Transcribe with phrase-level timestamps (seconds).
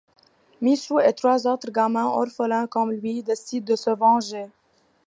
[0.61, 4.47] Michou et trois autres gamins, orphelins comme lui, décident de se venger.